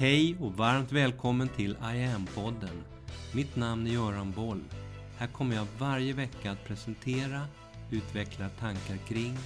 Hej 0.00 0.36
och 0.40 0.52
varmt 0.52 0.92
välkommen 0.92 1.48
till 1.48 1.70
I 1.70 2.04
am-podden. 2.04 2.82
Mitt 3.34 3.56
namn 3.56 3.86
är 3.86 3.90
Göran 3.90 4.32
Boll. 4.32 4.64
Här 5.16 5.26
kommer 5.26 5.56
jag 5.56 5.66
varje 5.78 6.12
vecka 6.12 6.50
att 6.50 6.64
presentera, 6.64 7.46
utveckla 7.90 8.48
tankar 8.48 8.96
kring 8.96 9.36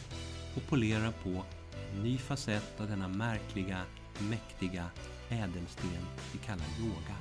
och 0.57 0.63
polera 0.69 1.13
på 1.13 1.45
en 1.93 2.03
ny 2.03 2.19
facett 2.19 2.81
av 2.81 2.89
denna 2.89 3.09
märkliga, 3.09 3.83
mäktiga 4.31 4.91
ädelsten 5.29 6.07
vi 6.33 6.39
kallar 6.39 6.67
yoga. 6.81 7.17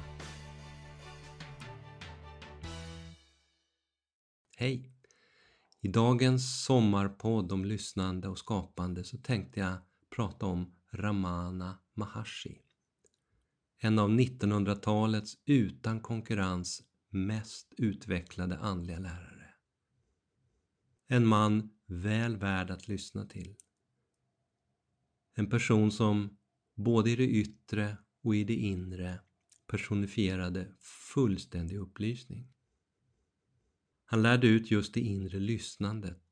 Hej! 4.57 4.91
I 5.81 5.87
dagens 5.87 6.65
sommarpodd 6.65 7.51
om 7.51 7.65
lyssnande 7.65 8.27
och 8.27 8.39
skapande 8.39 9.03
så 9.03 9.17
tänkte 9.17 9.59
jag 9.59 9.77
prata 10.15 10.45
om 10.45 10.75
Ramana 10.91 11.79
Maharshi. 11.93 12.63
En 13.85 13.99
av 13.99 14.09
1900-talets 14.09 15.37
utan 15.45 16.01
konkurrens 16.01 16.83
mest 17.09 17.73
utvecklade 17.77 18.57
andliga 18.57 18.99
lärare. 18.99 19.53
En 21.07 21.27
man 21.27 21.69
väl 21.85 22.37
värd 22.37 22.71
att 22.71 22.87
lyssna 22.87 23.25
till. 23.25 23.55
En 25.33 25.49
person 25.49 25.91
som 25.91 26.37
både 26.75 27.11
i 27.11 27.15
det 27.15 27.27
yttre 27.27 27.97
och 28.21 28.35
i 28.35 28.43
det 28.43 28.55
inre 28.55 29.19
personifierade 29.67 30.75
fullständig 31.13 31.77
upplysning. 31.77 32.53
Han 34.05 34.21
lärde 34.21 34.47
ut 34.47 34.71
just 34.71 34.93
det 34.93 35.01
inre 35.01 35.39
lyssnandet 35.39 36.23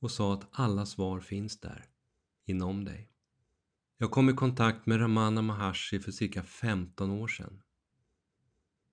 och 0.00 0.10
sa 0.10 0.34
att 0.34 0.48
alla 0.50 0.86
svar 0.86 1.20
finns 1.20 1.60
där, 1.60 1.86
inom 2.46 2.84
dig. 2.84 3.09
Jag 4.02 4.10
kom 4.10 4.30
i 4.30 4.32
kontakt 4.32 4.86
med 4.86 5.00
Ramana 5.00 5.42
Maharshi 5.42 6.00
för 6.00 6.12
cirka 6.12 6.42
15 6.42 7.10
år 7.10 7.28
sedan. 7.28 7.62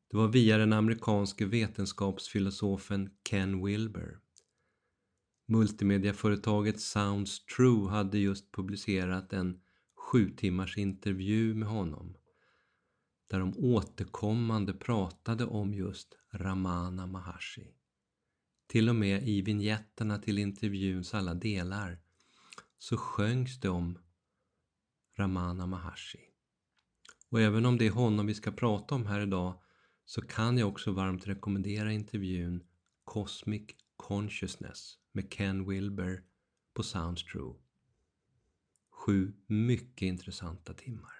Det 0.09 0.17
var 0.17 0.27
via 0.27 0.57
den 0.57 0.73
amerikanske 0.73 1.45
vetenskapsfilosofen 1.45 3.09
Ken 3.29 3.65
Wilber. 3.65 4.17
Multimediaföretaget 5.47 6.81
Sounds 6.81 7.45
True 7.45 7.89
hade 7.89 8.17
just 8.17 8.51
publicerat 8.51 9.33
en 9.33 9.61
sju 9.95 10.29
timmars 10.29 10.77
intervju 10.77 11.53
med 11.53 11.69
honom 11.69 12.17
där 13.29 13.39
de 13.39 13.53
återkommande 13.57 14.73
pratade 14.73 15.45
om 15.45 15.73
just 15.73 16.17
Ramana 16.33 17.07
Maharshi. 17.07 17.67
Till 18.67 18.89
och 18.89 18.95
med 18.95 19.27
i 19.27 19.41
vinjetterna 19.41 20.17
till 20.17 20.37
intervjuns 20.37 21.13
alla 21.13 21.33
delar 21.33 21.99
så 22.77 22.97
sjöngs 22.97 23.59
det 23.59 23.69
om 23.69 23.97
Ramana 25.19 25.67
Maharshi. 25.67 26.19
Och 27.29 27.41
även 27.41 27.65
om 27.65 27.77
det 27.77 27.87
är 27.87 27.91
honom 27.91 28.25
vi 28.25 28.33
ska 28.33 28.51
prata 28.51 28.95
om 28.95 29.05
här 29.05 29.21
idag 29.21 29.61
så 30.05 30.21
kan 30.21 30.57
jag 30.57 30.69
också 30.69 30.91
varmt 30.91 31.27
rekommendera 31.27 31.91
intervjun 31.91 32.63
Cosmic 33.03 33.63
Consciousness 33.95 34.97
med 35.11 35.33
Ken 35.33 35.69
Wilber 35.69 36.23
på 36.73 36.83
Sounds 36.83 37.23
True. 37.23 37.55
Sju 38.89 39.33
mycket 39.47 40.01
intressanta 40.01 40.73
timmar. 40.73 41.13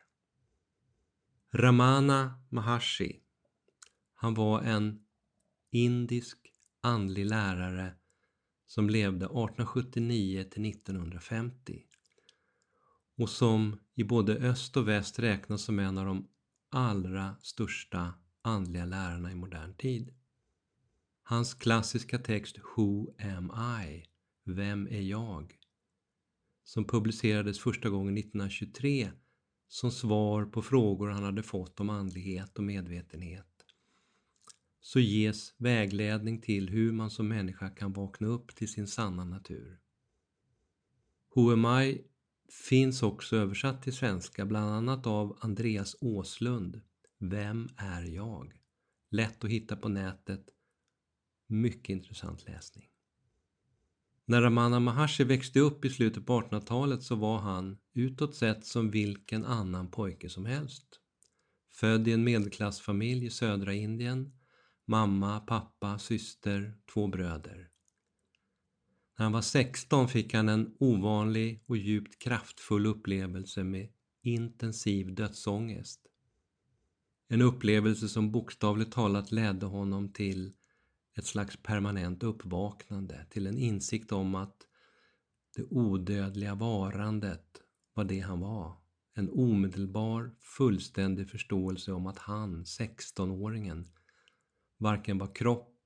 Ramana 1.54 2.44
Maharshi, 2.50 3.20
han 4.14 4.34
var 4.34 4.62
en 4.62 5.06
indisk 5.72 6.38
andlig 6.82 7.26
lärare 7.26 7.96
som 8.66 8.90
levde 8.90 9.26
1879 9.26 10.44
till 10.44 10.70
1950 10.70 11.84
och 13.18 13.30
som 13.30 13.80
i 13.96 14.04
både 14.04 14.36
öst 14.36 14.78
och 14.78 14.88
väst 14.88 15.20
räknas 15.20 15.62
som 15.62 15.80
en 15.80 15.98
av 15.98 16.06
de 16.06 16.28
allra 16.70 17.36
största 17.42 18.14
andliga 18.42 18.86
lärarna 18.86 19.32
i 19.32 19.36
modern 19.36 19.74
tid. 19.74 20.14
Hans 21.24 21.54
klassiska 21.54 22.20
text 22.20 22.58
Who 22.76 23.16
am 23.20 23.52
I? 23.88 24.06
Vem 24.44 24.88
är 24.88 25.02
jag? 25.02 25.58
som 26.68 26.86
publicerades 26.86 27.60
första 27.60 27.90
gången 27.90 28.18
1923 28.18 29.12
som 29.68 29.92
svar 29.92 30.46
på 30.46 30.62
frågor 30.62 31.10
han 31.10 31.24
hade 31.24 31.44
fått 31.44 31.80
om 31.80 31.90
andlighet 31.90 32.58
och 32.58 32.64
medvetenhet 32.64 33.66
så 34.80 35.00
ges 35.00 35.54
vägledning 35.58 36.42
till 36.42 36.70
hur 36.70 36.92
man 36.92 37.12
som 37.12 37.28
människa 37.28 37.70
kan 37.70 37.94
vakna 37.94 38.28
upp 38.28 38.56
till 38.56 38.72
sin 38.72 38.88
sanna 38.88 39.24
natur. 39.26 39.80
Who 41.36 41.52
am 41.52 41.82
I 41.82 42.02
finns 42.50 43.04
också 43.04 43.36
översatt 43.36 43.82
till 43.84 43.94
svenska 43.94 44.46
bland 44.46 44.72
annat 44.72 45.08
av 45.08 45.38
Andreas 45.42 45.96
Åslund. 46.02 46.82
Vem 47.20 47.70
är 47.78 48.04
jag? 48.04 48.54
Lätt 49.12 49.44
att 49.44 49.50
hitta 49.50 49.76
på 49.76 49.90
nätet. 49.90 50.46
Mycket 51.48 51.90
intressant 51.90 52.46
läsning. 52.48 52.86
När 54.26 54.42
Ramana 54.42 54.80
Maharshi 54.80 55.24
växte 55.24 55.60
upp 55.60 55.86
i 55.86 55.90
slutet 55.90 56.26
på 56.26 56.42
1800-talet 56.42 57.04
så 57.04 57.16
var 57.16 57.38
han 57.38 57.78
utåt 57.94 58.36
sett 58.36 58.66
som 58.66 58.92
vilken 58.92 59.46
annan 59.46 59.92
pojke 59.92 60.30
som 60.30 60.46
helst. 60.46 61.00
Född 61.72 62.08
i 62.08 62.12
en 62.12 62.24
medelklassfamilj 62.24 63.26
i 63.26 63.30
södra 63.30 63.74
Indien. 63.74 64.34
Mamma, 64.86 65.40
pappa, 65.40 66.00
syster, 66.00 66.74
två 66.94 67.08
bröder. 67.08 67.70
När 69.18 69.24
han 69.24 69.34
var 69.34 69.42
16 69.42 70.08
fick 70.08 70.34
han 70.34 70.50
en 70.50 70.76
ovanlig 70.80 71.64
och 71.66 71.78
djupt 71.78 72.20
kraftfull 72.20 72.86
upplevelse 72.86 73.64
med 73.64 73.90
intensiv 74.22 75.16
dödsångest. 75.16 76.02
En 77.28 77.42
upplevelse 77.42 78.10
som 78.10 78.32
bokstavligt 78.32 78.92
talat 78.92 79.32
ledde 79.32 79.66
honom 79.66 80.14
till 80.14 80.54
ett 81.18 81.26
slags 81.26 81.58
permanent 81.64 82.24
uppvaknande, 82.24 83.26
till 83.30 83.48
en 83.48 83.58
insikt 83.58 84.12
om 84.12 84.36
att 84.36 84.68
det 85.56 85.64
odödliga 85.64 86.56
varandet 86.56 87.62
var 87.94 88.04
det 88.04 88.20
han 88.20 88.40
var. 88.40 88.78
En 89.14 89.30
omedelbar, 89.30 90.32
fullständig 90.40 91.30
förståelse 91.30 91.92
om 91.92 92.08
att 92.08 92.18
han, 92.18 92.64
16-åringen, 92.64 93.86
varken 94.78 95.18
var 95.18 95.36
kropp 95.36 95.77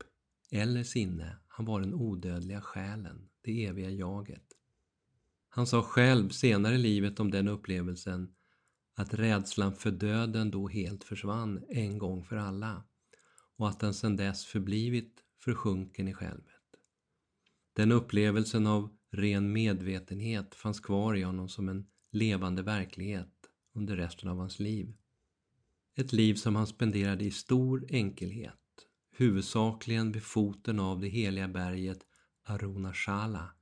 eller 0.51 0.83
sinne, 0.83 1.37
han 1.47 1.65
var 1.65 1.81
den 1.81 1.93
odödliga 1.93 2.61
själen, 2.61 3.29
det 3.41 3.65
eviga 3.65 3.89
jaget. 3.89 4.45
Han 5.49 5.67
sa 5.67 5.81
själv 5.81 6.29
senare 6.29 6.75
i 6.75 6.77
livet 6.77 7.19
om 7.19 7.31
den 7.31 7.47
upplevelsen 7.47 8.35
att 8.95 9.13
rädslan 9.13 9.75
för 9.75 9.91
döden 9.91 10.51
då 10.51 10.67
helt 10.67 11.03
försvann 11.03 11.65
en 11.69 11.97
gång 11.97 12.23
för 12.23 12.35
alla 12.35 12.83
och 13.57 13.69
att 13.69 13.79
den 13.79 13.93
sedan 13.93 14.15
dess 14.15 14.45
förblivit 14.45 15.23
försjunken 15.39 16.07
i 16.07 16.13
självet. 16.13 16.45
Den 17.73 17.91
upplevelsen 17.91 18.67
av 18.67 18.97
ren 19.11 19.53
medvetenhet 19.53 20.55
fanns 20.55 20.79
kvar 20.79 21.15
i 21.15 21.21
honom 21.21 21.49
som 21.49 21.69
en 21.69 21.87
levande 22.11 22.61
verklighet 22.61 23.33
under 23.73 23.95
resten 23.95 24.29
av 24.29 24.37
hans 24.37 24.59
liv. 24.59 24.93
Ett 25.95 26.13
liv 26.13 26.35
som 26.35 26.55
han 26.55 26.67
spenderade 26.67 27.23
i 27.23 27.31
stor 27.31 27.85
enkelhet, 27.89 28.60
huvudsakligen 29.11 30.11
vid 30.11 30.23
foten 30.23 30.79
av 30.79 30.99
det 30.99 31.07
heliga 31.07 31.47
berget 31.47 31.99
Arunachala, 32.43 33.55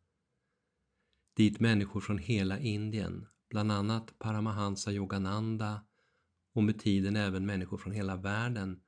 dit 1.35 1.59
människor 1.59 2.01
från 2.01 2.17
hela 2.17 2.59
Indien, 2.59 3.27
bland 3.49 3.71
annat 3.71 4.19
Paramahansa 4.19 4.91
Yogananda 4.91 5.85
och 6.53 6.63
med 6.63 6.79
tiden 6.79 7.15
även 7.15 7.45
människor 7.45 7.77
från 7.77 7.93
hela 7.93 8.15
världen 8.15 8.79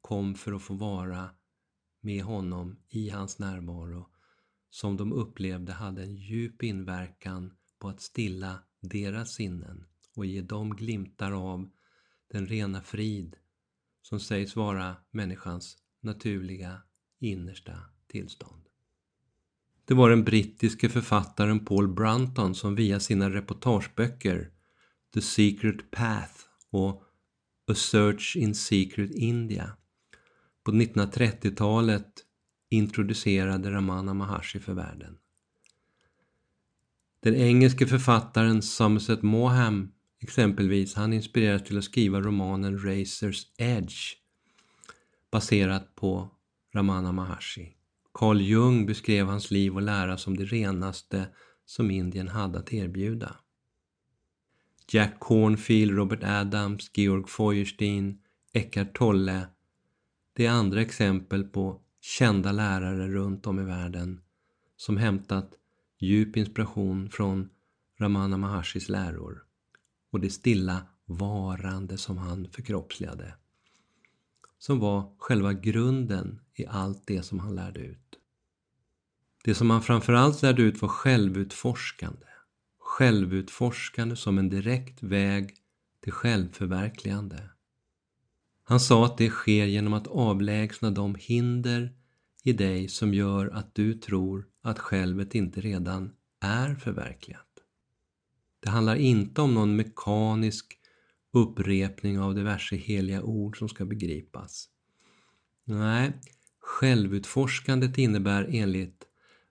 kom 0.00 0.34
för 0.34 0.52
att 0.52 0.62
få 0.62 0.74
vara 0.74 1.30
med 2.00 2.22
honom 2.22 2.78
i 2.88 3.08
hans 3.08 3.38
närvaro 3.38 4.08
som 4.70 4.96
de 4.96 5.12
upplevde 5.12 5.72
hade 5.72 6.02
en 6.02 6.16
djup 6.16 6.62
inverkan 6.62 7.56
på 7.78 7.88
att 7.88 8.00
stilla 8.00 8.62
deras 8.80 9.34
sinnen 9.34 9.86
och 10.14 10.26
ge 10.26 10.40
dem 10.40 10.76
glimtar 10.76 11.32
av 11.32 11.70
den 12.28 12.46
rena 12.46 12.82
frid 12.82 13.36
som 14.02 14.20
sägs 14.20 14.56
vara 14.56 14.96
människans 15.10 15.76
naturliga 16.00 16.82
innersta 17.20 17.72
tillstånd. 18.06 18.62
Det 19.84 19.94
var 19.94 20.10
den 20.10 20.24
brittiske 20.24 20.88
författaren 20.88 21.64
Paul 21.64 21.88
Brunton 21.88 22.54
som 22.54 22.74
via 22.74 23.00
sina 23.00 23.30
reportageböcker 23.30 24.50
The 25.14 25.20
Secret 25.20 25.90
Path 25.90 26.34
och 26.70 27.02
A 27.70 27.74
Search 27.74 28.36
in 28.36 28.54
Secret 28.54 29.10
India 29.14 29.76
på 30.64 30.70
1930-talet 30.72 32.12
introducerade 32.70 33.70
Ramana 33.70 34.14
Maharshi 34.14 34.60
för 34.60 34.74
världen. 34.74 35.18
Den 37.20 37.34
engelske 37.34 37.86
författaren 37.86 38.62
Somerset 38.62 39.22
Maugham 39.22 39.92
exempelvis, 40.20 40.94
han 40.94 41.12
inspireras 41.12 41.64
till 41.64 41.78
att 41.78 41.84
skriva 41.84 42.20
romanen 42.20 42.78
Razor's 42.78 43.42
Edge 43.58 44.16
baserat 45.30 45.94
på 45.94 46.30
Ramana 46.74 47.12
Maharshi. 47.12 47.74
Carl 48.14 48.40
Jung 48.40 48.86
beskrev 48.86 49.26
hans 49.26 49.50
liv 49.50 49.74
och 49.74 49.82
lära 49.82 50.16
som 50.16 50.36
det 50.36 50.44
renaste 50.44 51.28
som 51.64 51.90
Indien 51.90 52.28
hade 52.28 52.58
att 52.58 52.72
erbjuda. 52.72 53.36
Jack 54.92 55.20
Cornfield, 55.20 55.96
Robert 55.96 56.22
Adams, 56.22 56.90
Georg 56.94 57.24
Feuerstein, 57.26 58.18
Eckart 58.52 58.96
Tolle. 58.96 59.46
Det 60.32 60.46
är 60.46 60.50
andra 60.50 60.80
exempel 60.80 61.44
på 61.44 61.80
kända 62.00 62.52
lärare 62.52 63.08
runt 63.08 63.46
om 63.46 63.60
i 63.60 63.64
världen 63.64 64.20
som 64.76 64.96
hämtat 64.96 65.50
djup 65.98 66.36
inspiration 66.36 67.10
från 67.10 67.50
Ramana 68.00 68.36
Maharshis 68.36 68.88
läror 68.88 69.44
och 70.10 70.20
det 70.20 70.30
stilla 70.30 70.86
varande 71.04 71.98
som 71.98 72.18
han 72.18 72.48
förkroppsligade 72.50 73.34
som 74.58 74.78
var 74.78 75.14
själva 75.18 75.52
grunden 75.52 76.40
i 76.54 76.66
allt 76.66 77.06
det 77.06 77.22
som 77.22 77.38
han 77.38 77.54
lärde 77.54 77.80
ut. 77.80 78.18
Det 79.44 79.54
som 79.54 79.70
han 79.70 79.82
framförallt 79.82 80.42
lärde 80.42 80.62
ut 80.62 80.82
var 80.82 80.88
självutforskande. 80.88 82.26
Självutforskande 82.78 84.16
som 84.16 84.38
en 84.38 84.48
direkt 84.48 85.02
väg 85.02 85.54
till 86.02 86.12
självförverkligande. 86.12 87.50
Han 88.64 88.80
sa 88.80 89.04
att 89.04 89.18
det 89.18 89.30
sker 89.30 89.66
genom 89.66 89.92
att 89.92 90.06
avlägsna 90.06 90.90
de 90.90 91.14
hinder 91.14 91.94
i 92.44 92.52
dig 92.52 92.88
som 92.88 93.14
gör 93.14 93.46
att 93.46 93.74
du 93.74 93.94
tror 93.94 94.46
att 94.62 94.78
självet 94.78 95.34
inte 95.34 95.60
redan 95.60 96.12
är 96.40 96.74
förverkligat. 96.74 97.46
Det 98.60 98.70
handlar 98.70 98.96
inte 98.96 99.42
om 99.42 99.54
någon 99.54 99.76
mekanisk 99.76 100.77
upprepning 101.42 102.20
av 102.20 102.34
diverse 102.34 102.76
heliga 102.76 103.22
ord 103.22 103.58
som 103.58 103.68
ska 103.68 103.84
begripas. 103.84 104.68
Nej, 105.64 106.12
självutforskandet 106.60 107.98
innebär 107.98 108.48
enligt 108.52 109.04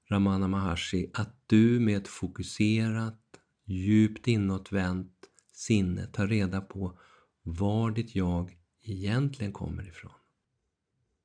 Ramana 0.10 0.48
Maharshi 0.48 1.12
att 1.14 1.44
du 1.48 1.80
med 1.80 1.98
ett 1.98 2.08
fokuserat, 2.08 3.22
djupt 3.66 4.28
inåtvänt 4.28 5.14
sinne 5.54 6.08
tar 6.08 6.28
reda 6.28 6.62
på 6.62 7.00
var 7.44 7.92
ditt 7.92 8.16
jag 8.16 8.58
egentligen 8.84 9.54
kommer 9.54 9.88
ifrån. 9.88 10.12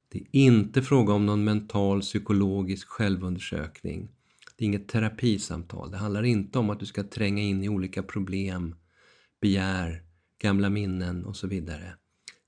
Det 0.09 0.19
är 0.19 0.26
inte 0.32 0.82
fråga 0.82 1.12
om 1.12 1.26
någon 1.26 1.44
mental 1.44 2.00
psykologisk 2.00 2.88
självundersökning. 2.88 4.09
Det 4.56 4.64
är 4.64 4.67
inget 4.67 4.88
terapisamtal. 4.88 5.91
Det 5.91 5.97
handlar 5.97 6.23
inte 6.23 6.59
om 6.59 6.70
att 6.70 6.81
du 6.81 6.87
ska 6.87 7.03
tränga 7.03 7.43
in 7.43 7.64
i 7.64 7.69
olika 7.69 8.03
problem, 8.03 8.75
begär, 9.41 10.03
gamla 10.42 10.70
minnen 10.70 11.24
och 11.24 11.36
så 11.36 11.46
vidare. 11.46 11.96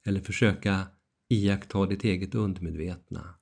Eller 0.04 0.20
försöka 0.20 0.86
iaktta 1.28 1.86
ditt 1.86 2.04
eget 2.04 2.34
undermedvetna. 2.34 3.34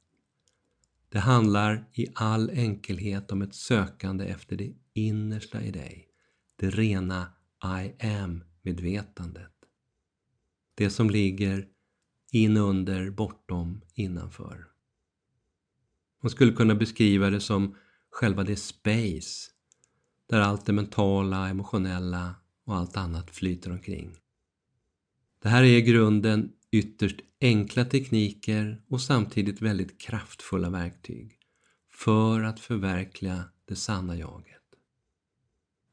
Det 1.08 1.18
handlar 1.18 1.88
i 1.92 2.06
all 2.14 2.50
enkelhet 2.50 3.32
om 3.32 3.42
ett 3.42 3.54
sökande 3.54 4.24
efter 4.24 4.56
det 4.56 4.72
innersta 4.92 5.62
i 5.62 5.70
dig. 5.70 6.08
Det 6.56 6.70
rena 6.70 7.32
I 7.64 8.06
am-medvetandet. 8.06 9.52
Det 10.74 10.90
som 10.90 11.10
ligger 11.10 11.68
inunder, 12.32 13.10
bortom, 13.10 13.80
innanför. 13.94 14.66
Man 16.22 16.30
skulle 16.30 16.52
kunna 16.52 16.74
beskriva 16.74 17.30
det 17.30 17.40
som 17.40 17.76
själva 18.10 18.44
det 18.44 18.56
space 18.56 19.50
där 20.26 20.40
allt 20.40 20.66
det 20.66 20.72
mentala, 20.72 21.48
emotionella 21.48 22.34
och 22.64 22.76
allt 22.76 22.96
annat 22.96 23.30
flyter 23.30 23.70
omkring. 23.70 24.21
Det 25.42 25.48
här 25.48 25.62
är 25.62 25.76
i 25.76 25.82
grunden 25.82 26.52
ytterst 26.70 27.20
enkla 27.40 27.84
tekniker 27.84 28.82
och 28.88 29.00
samtidigt 29.00 29.62
väldigt 29.62 30.00
kraftfulla 30.00 30.70
verktyg 30.70 31.38
för 31.90 32.42
att 32.42 32.60
förverkliga 32.60 33.44
det 33.64 33.76
sanna 33.76 34.16
jaget. 34.16 34.62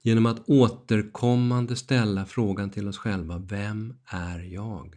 Genom 0.02 0.26
att 0.26 0.50
återkommande 0.50 1.76
ställa 1.76 2.26
frågan 2.26 2.70
till 2.70 2.88
oss 2.88 2.98
själva, 2.98 3.38
vem 3.38 4.00
är 4.06 4.40
jag? 4.40 4.96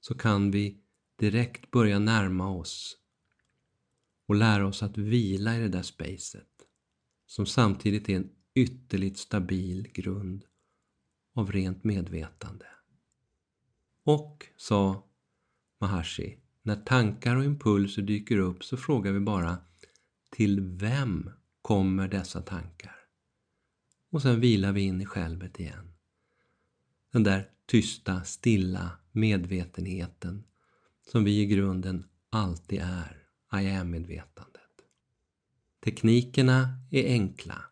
Så 0.00 0.14
kan 0.14 0.50
vi 0.50 0.80
direkt 1.18 1.70
börja 1.70 1.98
närma 1.98 2.50
oss 2.50 2.96
och 4.28 4.34
lära 4.34 4.66
oss 4.66 4.82
att 4.82 4.98
vila 4.98 5.56
i 5.56 5.60
det 5.60 5.68
där 5.68 5.82
spacet 5.82 6.48
som 7.26 7.46
samtidigt 7.46 8.08
är 8.08 8.16
en 8.16 8.30
ytterligt 8.54 9.18
stabil 9.18 9.88
grund 9.92 10.44
av 11.34 11.52
rent 11.52 11.84
medvetande. 11.84 12.66
Och, 14.04 14.46
sa 14.56 15.04
Maharshi, 15.80 16.38
när 16.62 16.76
tankar 16.76 17.36
och 17.36 17.44
impulser 17.44 18.02
dyker 18.02 18.38
upp 18.38 18.64
så 18.64 18.76
frågar 18.76 19.12
vi 19.12 19.20
bara 19.20 19.58
till 20.30 20.60
vem 20.60 21.30
kommer 21.62 22.08
dessa 22.08 22.42
tankar? 22.42 22.96
Och 24.10 24.22
sen 24.22 24.40
vilar 24.40 24.72
vi 24.72 24.80
in 24.80 25.00
i 25.00 25.06
självet 25.06 25.60
igen. 25.60 25.92
Den 27.12 27.22
där 27.22 27.50
tysta, 27.66 28.24
stilla 28.24 28.90
medvetenheten 29.12 30.44
som 31.10 31.24
vi 31.24 31.40
i 31.40 31.46
grunden 31.46 32.04
alltid 32.30 32.80
är, 32.82 33.26
I 33.60 33.70
am-medvetandet. 33.70 34.60
Teknikerna 35.84 36.68
är 36.90 37.04
enkla. 37.04 37.64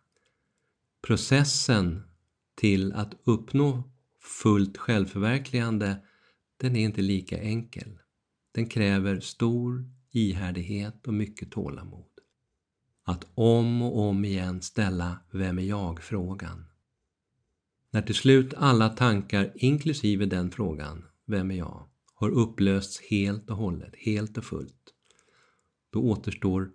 Processen 1.02 2.02
till 2.54 2.92
att 2.92 3.14
uppnå 3.24 3.90
fullt 4.20 4.76
självförverkligande 4.76 5.96
den 6.60 6.76
är 6.76 6.84
inte 6.84 7.02
lika 7.02 7.42
enkel. 7.42 7.98
Den 8.52 8.66
kräver 8.66 9.20
stor 9.20 9.90
ihärdighet 10.10 11.06
och 11.06 11.14
mycket 11.14 11.50
tålamod. 11.50 12.04
Att 13.04 13.26
om 13.34 13.82
och 13.82 13.98
om 13.98 14.24
igen 14.24 14.62
ställa 14.62 15.20
Vem 15.30 15.58
är 15.58 15.62
jag-frågan. 15.62 16.64
När 17.90 18.02
till 18.02 18.14
slut 18.14 18.54
alla 18.54 18.88
tankar, 18.88 19.52
inklusive 19.54 20.26
den 20.26 20.50
frågan, 20.50 21.04
Vem 21.26 21.50
är 21.50 21.54
jag? 21.54 21.88
har 22.20 22.30
upplösts 22.30 23.00
helt 23.10 23.50
och 23.50 23.56
hållet, 23.56 23.94
helt 23.96 24.38
och 24.38 24.44
fullt, 24.44 24.94
då 25.90 26.02
återstår 26.02 26.70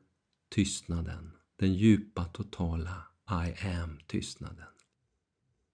tystnaden, 0.49 1.31
den 1.55 1.73
djupa, 1.73 2.25
totala 2.25 3.07
I 3.29 3.67
am-tystnaden. 3.67 4.67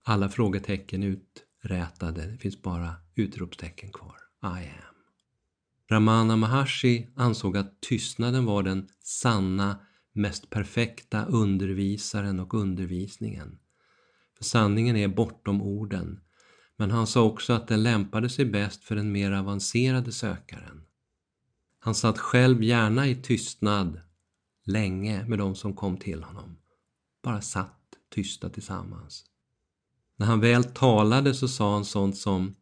Alla 0.03 0.29
frågetecken 0.29 1.03
uträtade, 1.03 2.27
det 2.31 2.37
finns 2.37 2.61
bara 2.61 2.95
utropstecken 3.19 3.91
kvar. 3.91 4.15
I 4.43 4.65
am. 4.65 4.95
Ramana 5.91 6.35
Maharshi 6.35 7.07
ansåg 7.15 7.57
att 7.57 7.81
tystnaden 7.81 8.45
var 8.45 8.63
den 8.63 8.89
sanna, 9.03 9.79
mest 10.13 10.49
perfekta 10.49 11.25
undervisaren 11.25 12.39
och 12.39 12.53
undervisningen. 12.53 13.59
För 14.37 14.43
sanningen 14.43 14.95
är 14.95 15.07
bortom 15.07 15.61
orden, 15.61 16.19
men 16.77 16.91
han 16.91 17.07
sa 17.07 17.23
också 17.23 17.53
att 17.53 17.67
den 17.67 17.83
lämpade 17.83 18.29
sig 18.29 18.45
bäst 18.45 18.83
för 18.83 18.95
den 18.95 19.11
mer 19.11 19.31
avancerade 19.31 20.11
sökaren. 20.11 20.81
Han 21.79 21.95
satt 21.95 22.17
själv 22.17 22.63
gärna 22.63 23.07
i 23.07 23.15
tystnad 23.15 24.01
länge 24.65 25.25
med 25.27 25.39
de 25.39 25.55
som 25.55 25.75
kom 25.75 25.97
till 25.97 26.23
honom. 26.23 26.57
Bara 27.23 27.41
satt 27.41 27.79
tysta 28.09 28.49
tillsammans. 28.49 29.25
När 30.15 30.25
han 30.27 30.39
väl 30.39 30.63
talade 30.63 31.33
så 31.33 31.47
sa 31.47 31.73
han 31.73 31.85
sånt 31.85 32.17
som 32.17 32.55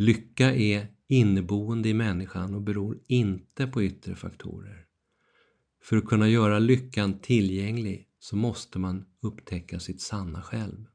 Lycka 0.00 0.54
är 0.54 0.88
inneboende 1.08 1.88
i 1.88 1.94
människan 1.94 2.54
och 2.54 2.62
beror 2.62 2.98
inte 3.06 3.66
på 3.66 3.82
yttre 3.82 4.14
faktorer. 4.14 4.86
För 5.82 5.96
att 5.96 6.06
kunna 6.06 6.28
göra 6.28 6.58
lyckan 6.58 7.18
tillgänglig 7.18 8.08
så 8.18 8.36
måste 8.36 8.78
man 8.78 9.04
upptäcka 9.22 9.80
sitt 9.80 10.00
sanna 10.00 10.42
själv. 10.42 10.86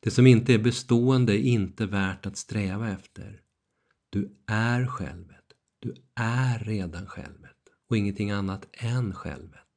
Det 0.00 0.10
som 0.10 0.26
inte 0.26 0.54
är 0.54 0.58
bestående 0.58 1.32
är 1.32 1.42
inte 1.42 1.86
värt 1.86 2.26
att 2.26 2.36
sträva 2.36 2.90
efter. 2.90 3.40
Du 4.10 4.36
är 4.46 4.86
självet. 4.86 5.44
Du 5.78 5.94
är 6.14 6.58
redan 6.58 7.06
självet 7.06 7.56
och 7.88 7.96
ingenting 7.96 8.30
annat 8.30 8.68
än 8.72 9.14
självet. 9.14 9.68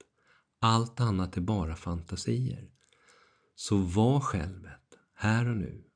Allt 0.60 1.00
annat 1.00 1.38
är 1.38 1.41
bara 1.41 1.75
fantasier. 1.75 2.70
Så 3.56 3.77
var 3.77 4.20
självet, 4.20 4.98
här 5.13 5.50
och 5.50 5.58
nu. 5.58 5.90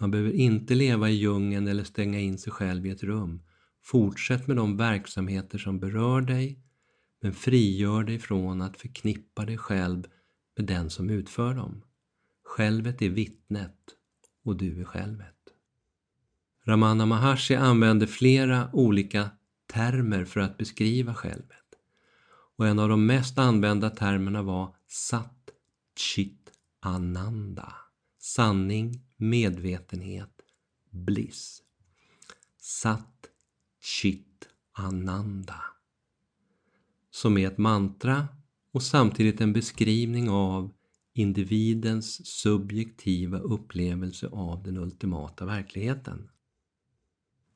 Man 0.00 0.10
behöver 0.10 0.32
inte 0.32 0.74
leva 0.74 1.10
i 1.10 1.12
djungeln 1.12 1.68
eller 1.68 1.84
stänga 1.84 2.20
in 2.20 2.38
sig 2.38 2.52
själv 2.52 2.86
i 2.86 2.90
ett 2.90 3.02
rum. 3.02 3.42
Fortsätt 3.82 4.46
med 4.46 4.56
de 4.56 4.76
verksamheter 4.76 5.58
som 5.58 5.80
berör 5.80 6.20
dig, 6.20 6.58
men 7.20 7.32
frigör 7.32 8.04
dig 8.04 8.18
från 8.18 8.62
att 8.62 8.76
förknippa 8.76 9.44
dig 9.44 9.58
själv 9.58 10.04
med 10.56 10.66
den 10.66 10.90
som 10.90 11.10
utför 11.10 11.54
dem. 11.54 11.82
Självet 12.44 13.02
är 13.02 13.08
vittnet 13.08 13.76
och 14.44 14.56
du 14.56 14.80
är 14.80 14.84
självet. 14.84 15.36
Ramana 16.64 17.06
Maharshi 17.06 17.54
använder 17.54 18.06
flera 18.06 18.70
olika 18.72 19.30
termer 19.72 20.24
för 20.24 20.40
att 20.40 20.58
beskriva 20.58 21.14
självet. 21.14 21.56
Och 22.56 22.66
en 22.66 22.78
av 22.78 22.88
de 22.88 23.06
mest 23.06 23.38
använda 23.38 23.90
termerna 23.90 24.42
var 24.42 24.76
Sat 24.86 25.50
Chit 25.96 26.50
Ananda. 26.80 27.72
Sanning, 28.22 29.00
medvetenhet, 29.16 30.42
bliss. 30.90 31.62
Sat 32.58 33.26
Chit 33.80 34.48
Ananda. 34.72 35.62
Som 37.10 37.38
är 37.38 37.46
ett 37.46 37.58
mantra 37.58 38.28
och 38.72 38.82
samtidigt 38.82 39.40
en 39.40 39.52
beskrivning 39.52 40.30
av 40.30 40.72
individens 41.12 42.26
subjektiva 42.26 43.38
upplevelse 43.38 44.28
av 44.28 44.62
den 44.62 44.76
ultimata 44.76 45.44
verkligheten. 45.44 46.30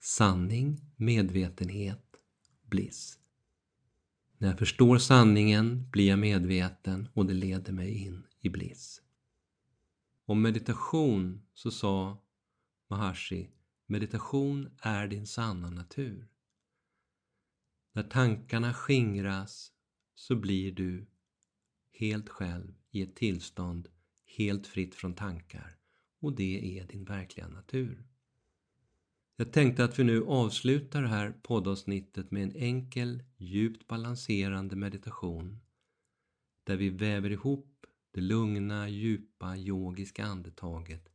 Sanning, 0.00 0.80
medvetenhet, 0.96 2.04
bliss. 2.70 3.18
När 4.38 4.48
jag 4.48 4.58
förstår 4.58 4.98
sanningen 4.98 5.90
blir 5.90 6.08
jag 6.08 6.18
medveten 6.18 7.08
och 7.14 7.26
det 7.26 7.34
leder 7.34 7.72
mig 7.72 8.06
in 8.06 8.26
i 8.40 8.48
bliss. 8.48 9.00
Om 10.26 10.42
meditation 10.42 11.42
så 11.54 11.70
sa 11.70 12.18
Maharshi, 12.88 13.50
meditation 13.86 14.70
är 14.80 15.08
din 15.08 15.26
sanna 15.26 15.70
natur. 15.70 16.28
När 17.92 18.02
tankarna 18.02 18.74
skingras 18.74 19.72
så 20.14 20.36
blir 20.36 20.72
du 20.72 21.06
helt 21.92 22.28
själv 22.28 22.74
i 22.90 23.02
ett 23.02 23.16
tillstånd 23.16 23.88
helt 24.36 24.66
fritt 24.66 24.94
från 24.94 25.14
tankar 25.14 25.76
och 26.20 26.32
det 26.32 26.78
är 26.78 26.86
din 26.86 27.04
verkliga 27.04 27.48
natur. 27.48 28.04
Jag 29.36 29.52
tänkte 29.52 29.84
att 29.84 29.98
vi 29.98 30.04
nu 30.04 30.24
avslutar 30.24 31.02
det 31.02 31.08
här 31.08 31.34
poddavsnittet 31.42 32.30
med 32.30 32.42
en 32.42 32.56
enkel, 32.56 33.22
djupt 33.36 33.86
balanserande 33.86 34.76
meditation 34.76 35.60
där 36.64 36.76
vi 36.76 36.90
väver 36.90 37.30
ihop 37.30 37.86
det 38.14 38.20
lugna, 38.20 38.88
djupa, 38.88 39.56
yogiska 39.56 40.24
andetaget 40.24 41.08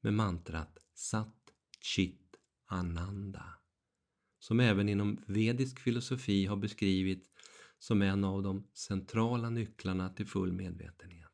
med 0.00 0.14
mantrat 0.14 0.78
Sat 0.94 1.34
Chit 1.80 2.36
Ananda 2.66 3.58
som 4.38 4.60
även 4.60 4.88
inom 4.88 5.18
vedisk 5.26 5.78
filosofi 5.78 6.46
har 6.46 6.56
beskrivits 6.56 7.28
som 7.78 8.02
en 8.02 8.24
av 8.24 8.42
de 8.42 8.66
centrala 8.74 9.50
nycklarna 9.50 10.08
till 10.08 10.26
full 10.26 10.52
medvetenhet. 10.52 11.32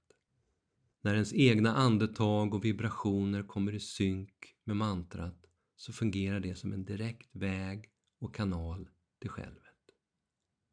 När 1.00 1.14
ens 1.14 1.34
egna 1.34 1.74
andetag 1.74 2.54
och 2.54 2.64
vibrationer 2.64 3.42
kommer 3.42 3.72
i 3.72 3.80
synk 3.80 4.54
med 4.64 4.76
mantrat 4.76 5.46
så 5.76 5.92
fungerar 5.92 6.40
det 6.40 6.54
som 6.54 6.72
en 6.72 6.84
direkt 6.84 7.36
väg 7.36 7.90
och 8.20 8.34
kanal 8.34 8.88
till 9.20 9.30
själv. 9.30 9.63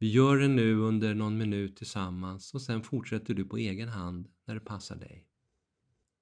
Vi 0.02 0.08
gör 0.08 0.38
det 0.38 0.48
nu 0.48 0.76
under 0.76 1.14
någon 1.14 1.38
minut 1.38 1.76
tillsammans 1.76 2.54
och 2.54 2.62
sen 2.62 2.82
fortsätter 2.82 3.34
du 3.34 3.44
på 3.44 3.56
egen 3.56 3.88
hand 3.88 4.28
när 4.44 4.54
det 4.54 4.60
passar 4.60 4.96
dig. 4.96 5.26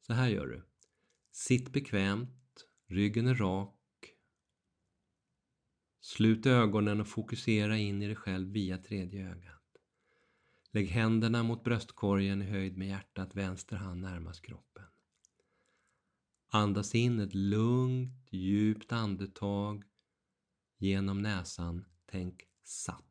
Så 0.01 0.13
här 0.13 0.29
gör 0.29 0.47
du. 0.47 0.69
Sitt 1.33 1.73
bekvämt, 1.73 2.67
ryggen 2.87 3.27
är 3.27 3.35
rak. 3.35 4.15
Slut 6.01 6.47
ögonen 6.47 7.01
och 7.01 7.09
fokusera 7.09 7.79
in 7.79 8.03
i 8.03 8.07
dig 8.07 8.17
själv 8.17 8.49
via 8.49 8.79
tredje 8.79 9.31
ögat. 9.31 9.77
Lägg 10.71 10.89
händerna 10.89 11.43
mot 11.43 11.65
bröstkorgen 11.65 12.43
i 12.43 12.47
höjd 12.47 12.77
med 12.77 12.89
hjärtat, 12.89 13.35
vänster 13.35 13.77
hand 13.77 14.01
närmast 14.01 14.43
kroppen. 14.43 14.87
Andas 16.49 16.95
in 16.95 17.21
ett 17.21 17.35
lugnt, 17.35 18.29
djupt 18.33 18.93
andetag 18.93 19.85
genom 20.79 21.23
näsan. 21.23 21.85
Tänk 22.07 22.43
satt. 22.65 23.10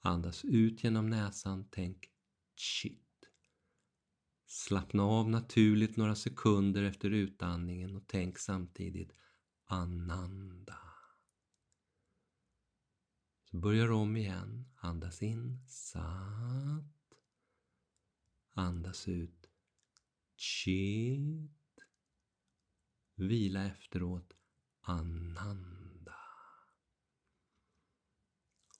Andas 0.00 0.44
ut 0.44 0.84
genom 0.84 1.10
näsan. 1.10 1.68
Tänk 1.70 2.10
chit. 2.56 3.04
Slappna 4.46 5.02
av 5.02 5.30
naturligt 5.30 5.96
några 5.96 6.14
sekunder 6.14 6.82
efter 6.82 7.10
utandningen 7.10 7.96
och 7.96 8.04
tänk 8.06 8.38
samtidigt 8.38 9.12
ananda. 9.64 10.78
Så 13.50 13.56
börjar 13.56 13.90
om 13.90 14.16
igen. 14.16 14.64
Andas 14.76 15.22
in, 15.22 15.64
satt. 15.68 16.84
Andas 18.52 19.08
ut, 19.08 19.50
chit. 20.36 21.50
Vila 23.14 23.64
efteråt, 23.64 24.36
ananda. 24.80 25.77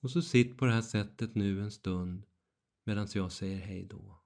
Och 0.01 0.11
så 0.11 0.23
sitt 0.23 0.57
på 0.57 0.65
det 0.65 0.73
här 0.73 0.83
sättet 0.83 1.35
nu 1.35 1.63
en 1.63 1.71
stund 1.71 2.27
medan 2.85 3.09
jag 3.15 3.33
säger 3.33 3.59
hej 3.59 3.85
då. 3.85 4.23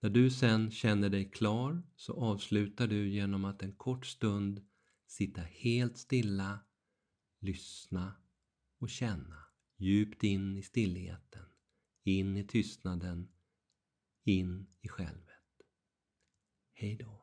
När 0.00 0.10
du 0.10 0.30
sen 0.30 0.70
känner 0.70 1.10
dig 1.10 1.30
klar 1.30 1.82
så 1.96 2.12
avslutar 2.12 2.86
du 2.86 3.08
genom 3.08 3.44
att 3.44 3.62
en 3.62 3.72
kort 3.72 4.06
stund 4.06 4.66
sitta 5.06 5.40
helt 5.40 5.98
stilla, 5.98 6.58
lyssna 7.40 8.14
och 8.78 8.90
känna 8.90 9.44
djupt 9.76 10.22
in 10.22 10.56
i 10.56 10.62
stillheten, 10.62 11.46
in 12.04 12.36
i 12.36 12.46
tystnaden, 12.46 13.28
in 14.24 14.66
i 14.80 14.88
självet. 14.88 15.62
Hej 16.72 16.96
då. 16.96 17.20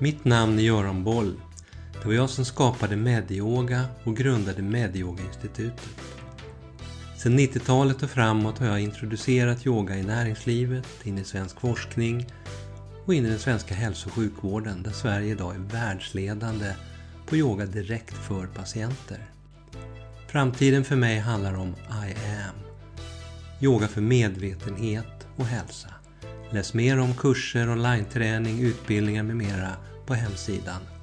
Mitt 0.00 0.24
namn 0.24 0.58
är 0.58 0.62
Göran 0.62 1.04
Boll. 1.04 1.49
Det 2.02 2.08
var 2.08 2.14
jag 2.14 2.30
som 2.30 2.44
skapade 2.44 2.96
Medyoga 2.96 3.84
och 4.04 4.16
grundade 4.16 4.62
Medyoga-institutet. 4.62 5.88
Sedan 7.16 7.38
90-talet 7.38 8.02
och 8.02 8.10
framåt 8.10 8.58
har 8.58 8.66
jag 8.66 8.80
introducerat 8.80 9.66
yoga 9.66 9.96
i 9.96 10.02
näringslivet, 10.02 10.86
in 11.04 11.18
i 11.18 11.24
svensk 11.24 11.60
forskning 11.60 12.26
och 13.06 13.14
in 13.14 13.26
i 13.26 13.28
den 13.28 13.38
svenska 13.38 13.74
hälso 13.74 14.08
och 14.08 14.14
sjukvården 14.14 14.82
där 14.82 14.90
Sverige 14.90 15.32
idag 15.32 15.54
är 15.54 15.58
världsledande 15.58 16.72
på 17.26 17.36
yoga 17.36 17.66
direkt 17.66 18.14
för 18.14 18.46
patienter. 18.46 19.30
Framtiden 20.28 20.84
för 20.84 20.96
mig 20.96 21.18
handlar 21.18 21.54
om 21.54 21.68
I 21.88 22.12
am. 22.12 22.56
Yoga 23.60 23.88
för 23.88 24.00
medvetenhet 24.00 25.26
och 25.36 25.46
hälsa. 25.46 25.88
Läs 26.50 26.74
mer 26.74 26.98
om 26.98 27.14
kurser, 27.14 27.70
online-träning, 27.70 28.60
utbildningar 28.60 29.22
med 29.22 29.36
mera 29.36 29.70
på 30.06 30.14
hemsidan 30.14 30.80